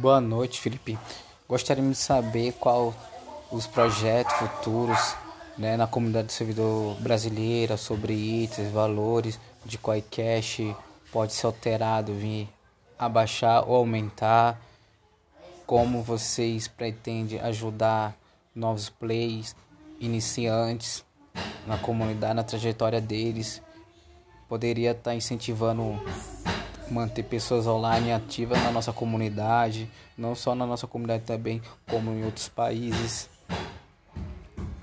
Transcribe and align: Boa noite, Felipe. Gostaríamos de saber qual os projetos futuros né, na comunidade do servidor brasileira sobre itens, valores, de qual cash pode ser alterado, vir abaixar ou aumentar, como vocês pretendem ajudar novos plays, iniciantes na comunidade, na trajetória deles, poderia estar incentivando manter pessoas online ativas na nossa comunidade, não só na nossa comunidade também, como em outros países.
Boa 0.00 0.20
noite, 0.20 0.60
Felipe. 0.60 0.96
Gostaríamos 1.48 1.98
de 1.98 2.04
saber 2.04 2.52
qual 2.52 2.94
os 3.50 3.66
projetos 3.66 4.32
futuros 4.34 5.16
né, 5.58 5.76
na 5.76 5.88
comunidade 5.88 6.28
do 6.28 6.32
servidor 6.32 6.94
brasileira 7.00 7.76
sobre 7.76 8.12
itens, 8.12 8.70
valores, 8.70 9.40
de 9.64 9.76
qual 9.76 10.00
cash 10.08 10.60
pode 11.10 11.32
ser 11.32 11.46
alterado, 11.46 12.14
vir 12.14 12.48
abaixar 12.96 13.68
ou 13.68 13.74
aumentar, 13.74 14.60
como 15.66 16.00
vocês 16.00 16.68
pretendem 16.68 17.40
ajudar 17.40 18.16
novos 18.54 18.88
plays, 18.88 19.56
iniciantes 19.98 21.04
na 21.66 21.76
comunidade, 21.76 22.34
na 22.34 22.44
trajetória 22.44 23.00
deles, 23.00 23.60
poderia 24.48 24.92
estar 24.92 25.16
incentivando 25.16 26.00
manter 26.90 27.22
pessoas 27.22 27.66
online 27.66 28.12
ativas 28.12 28.62
na 28.62 28.70
nossa 28.70 28.92
comunidade, 28.92 29.88
não 30.16 30.34
só 30.34 30.54
na 30.54 30.66
nossa 30.66 30.86
comunidade 30.86 31.24
também, 31.24 31.62
como 31.88 32.10
em 32.10 32.24
outros 32.24 32.48
países. 32.48 33.28